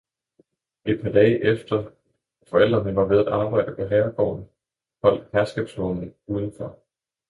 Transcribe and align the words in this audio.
Et 0.83 0.95
par 0.95 1.11
dage 1.11 1.43
efter, 1.45 1.91
forældrene 2.47 2.95
var 2.95 3.05
ved 3.05 3.27
arbejde 3.27 3.75
på 3.75 3.85
herregården, 3.85 4.49
holdt 5.03 5.27
herskabsvognen 5.33 6.13
udenfor. 6.27 6.79